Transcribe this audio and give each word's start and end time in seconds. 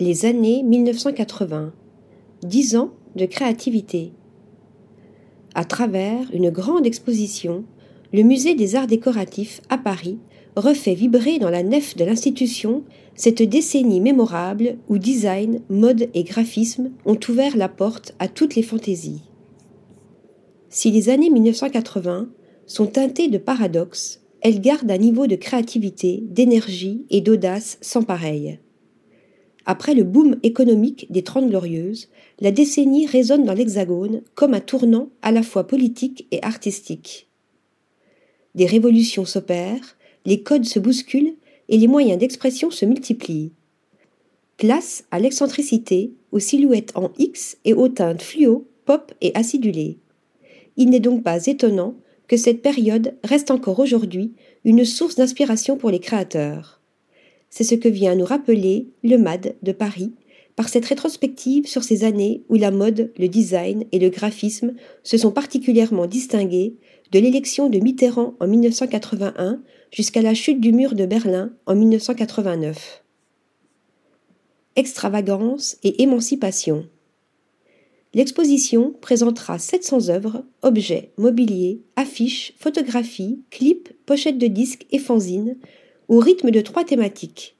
Les 0.00 0.24
années 0.24 0.64
1980. 0.64 1.72
Dix 2.42 2.74
ans 2.74 2.90
de 3.14 3.26
créativité. 3.26 4.10
À 5.54 5.64
travers 5.64 6.26
une 6.32 6.50
grande 6.50 6.84
exposition, 6.84 7.62
le 8.12 8.24
Musée 8.24 8.56
des 8.56 8.74
Arts 8.74 8.88
décoratifs 8.88 9.60
à 9.68 9.78
Paris 9.78 10.18
refait 10.56 10.94
vibrer 10.94 11.38
dans 11.38 11.48
la 11.48 11.62
nef 11.62 11.94
de 11.94 12.04
l'institution 12.04 12.82
cette 13.14 13.42
décennie 13.42 14.00
mémorable 14.00 14.78
où 14.88 14.98
design, 14.98 15.60
mode 15.70 16.08
et 16.12 16.24
graphisme 16.24 16.90
ont 17.06 17.20
ouvert 17.28 17.56
la 17.56 17.68
porte 17.68 18.16
à 18.18 18.26
toutes 18.26 18.56
les 18.56 18.64
fantaisies. 18.64 19.22
Si 20.70 20.90
les 20.90 21.08
années 21.08 21.30
1980 21.30 22.30
sont 22.66 22.86
teintées 22.88 23.28
de 23.28 23.38
paradoxes, 23.38 24.22
elles 24.40 24.60
gardent 24.60 24.90
un 24.90 24.98
niveau 24.98 25.28
de 25.28 25.36
créativité, 25.36 26.24
d'énergie 26.26 27.06
et 27.10 27.20
d'audace 27.20 27.78
sans 27.80 28.02
pareil. 28.02 28.58
Après 29.66 29.94
le 29.94 30.04
boom 30.04 30.36
économique 30.42 31.06
des 31.10 31.22
Trente 31.22 31.48
Glorieuses, 31.48 32.08
la 32.40 32.50
décennie 32.50 33.06
résonne 33.06 33.44
dans 33.44 33.54
l'Hexagone 33.54 34.22
comme 34.34 34.54
un 34.54 34.60
tournant 34.60 35.08
à 35.22 35.32
la 35.32 35.42
fois 35.42 35.66
politique 35.66 36.26
et 36.30 36.42
artistique. 36.42 37.28
Des 38.54 38.66
révolutions 38.66 39.24
s'opèrent, 39.24 39.96
les 40.26 40.42
codes 40.42 40.66
se 40.66 40.78
bousculent 40.78 41.34
et 41.68 41.78
les 41.78 41.88
moyens 41.88 42.18
d'expression 42.18 42.70
se 42.70 42.84
multiplient. 42.84 43.52
Place 44.58 45.04
à 45.10 45.18
l'excentricité, 45.18 46.12
aux 46.30 46.38
silhouettes 46.38 46.92
en 46.94 47.10
X 47.18 47.56
et 47.64 47.74
aux 47.74 47.88
teintes 47.88 48.22
fluo, 48.22 48.66
pop 48.84 49.12
et 49.20 49.32
acidulées. 49.34 49.98
Il 50.76 50.90
n'est 50.90 51.00
donc 51.00 51.22
pas 51.22 51.46
étonnant 51.46 51.94
que 52.28 52.36
cette 52.36 52.62
période 52.62 53.14
reste 53.24 53.50
encore 53.50 53.78
aujourd'hui 53.78 54.32
une 54.64 54.84
source 54.84 55.16
d'inspiration 55.16 55.76
pour 55.76 55.90
les 55.90 56.00
créateurs. 56.00 56.80
C'est 57.56 57.62
ce 57.62 57.76
que 57.76 57.88
vient 57.88 58.16
nous 58.16 58.24
rappeler 58.24 58.88
le 59.04 59.16
MAD 59.16 59.54
de 59.62 59.70
Paris 59.70 60.12
par 60.56 60.68
cette 60.68 60.86
rétrospective 60.86 61.68
sur 61.68 61.84
ces 61.84 62.02
années 62.02 62.42
où 62.48 62.56
la 62.56 62.72
mode, 62.72 63.12
le 63.16 63.28
design 63.28 63.84
et 63.92 64.00
le 64.00 64.08
graphisme 64.08 64.74
se 65.04 65.16
sont 65.16 65.30
particulièrement 65.30 66.06
distingués 66.06 66.74
de 67.12 67.20
l'élection 67.20 67.68
de 67.68 67.78
Mitterrand 67.78 68.34
en 68.40 68.48
1981 68.48 69.62
jusqu'à 69.92 70.20
la 70.20 70.34
chute 70.34 70.60
du 70.60 70.72
mur 70.72 70.96
de 70.96 71.06
Berlin 71.06 71.52
en 71.66 71.76
1989. 71.76 73.04
Extravagance 74.74 75.76
et 75.84 76.02
émancipation. 76.02 76.88
L'exposition 78.14 78.96
présentera 79.00 79.60
700 79.60 80.08
œuvres, 80.08 80.44
objets, 80.62 81.12
mobilier, 81.18 81.82
affiches, 81.94 82.52
photographies, 82.58 83.44
clips, 83.50 83.92
pochettes 84.06 84.38
de 84.38 84.48
disques 84.48 84.86
et 84.90 84.98
fanzines, 84.98 85.56
au 86.08 86.18
rythme 86.18 86.50
de 86.50 86.60
trois 86.60 86.84
thématiques 86.84 87.54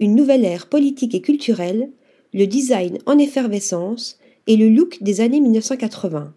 une 0.00 0.14
nouvelle 0.14 0.44
ère 0.44 0.66
politique 0.66 1.14
et 1.14 1.20
culturelle, 1.20 1.90
le 2.32 2.46
design 2.46 2.98
en 3.06 3.18
effervescence 3.18 4.18
et 4.46 4.56
le 4.56 4.68
look 4.68 5.02
des 5.02 5.20
années 5.20 5.40
1980. 5.40 6.34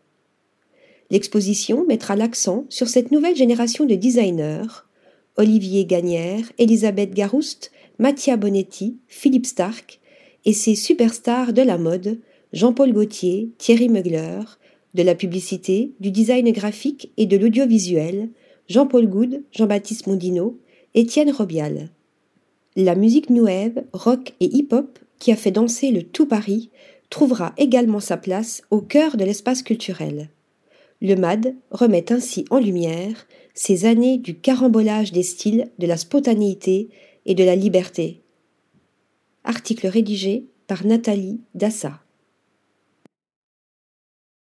L'exposition 1.09 1.86
mettra 1.86 2.16
l'accent 2.16 2.66
sur 2.69 2.88
cette 2.88 3.11
nouvelle 3.11 3.36
génération 3.36 3.86
de 3.86 3.95
designers 3.95 4.86
Olivier 5.38 5.86
Gagnère, 5.86 6.52
Elisabeth 6.58 7.14
Garouste, 7.14 7.71
Mattia 7.99 8.38
Bonetti, 8.38 8.97
Philippe 9.08 9.45
Stark 9.45 9.99
et 10.45 10.53
ses 10.53 10.75
superstars 10.75 11.53
de 11.53 11.61
la 11.61 11.77
mode 11.77 12.19
Jean-Paul 12.53 12.94
Gaultier, 12.94 13.49
Thierry 13.58 13.89
Mugler, 13.89 14.39
de 14.94 15.03
la 15.03 15.16
publicité, 15.16 15.92
du 15.99 16.11
design 16.11 16.52
graphique 16.52 17.11
et 17.17 17.25
de 17.25 17.38
l'audiovisuel, 17.38 18.30
Jean-Paul 18.67 19.08
Goud, 19.08 19.44
Jean-Baptiste 19.52 20.08
Mondino, 20.08 20.58
Étienne 21.00 21.30
Robial. 21.30 21.92
La 22.76 22.95
musique 22.95 23.30
new 23.30 23.45
rock 23.94 24.34
et 24.40 24.45
hip-hop 24.45 24.98
qui 25.20 25.31
a 25.31 25.36
fait 25.36 25.52
danser 25.52 25.92
le 25.92 26.02
tout 26.02 26.26
Paris 26.26 26.72
trouvera 27.12 27.54
également 27.56 28.00
sa 28.00 28.17
place 28.17 28.64
au 28.72 28.81
cœur 28.81 29.16
de 29.16 29.23
l'espace 29.23 29.62
culturel. 29.62 30.31
Le 31.00 31.14
MAD 31.14 31.54
remet 31.70 32.12
ainsi 32.12 32.45
en 32.50 32.58
lumière 32.58 33.27
ces 33.54 33.86
années 33.86 34.17
du 34.17 34.39
carambolage 34.39 35.11
des 35.11 35.21
styles, 35.21 35.70
de 35.77 35.86
la 35.86 35.98
spontanéité 35.98 36.89
et 37.27 37.36
de 37.36 37.44
la 37.44 37.55
liberté. 37.55 38.23
Article 39.44 39.86
rédigé 39.86 40.48
par 40.66 40.83
Nathalie 40.83 41.42
Dassa. 41.54 42.02